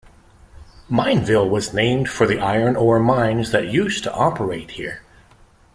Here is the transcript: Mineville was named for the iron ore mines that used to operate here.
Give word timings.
Mineville 0.89 1.47
was 1.47 1.75
named 1.75 2.09
for 2.09 2.25
the 2.25 2.39
iron 2.39 2.75
ore 2.75 2.99
mines 2.99 3.51
that 3.51 3.67
used 3.67 4.03
to 4.05 4.11
operate 4.15 4.71
here. 4.71 5.03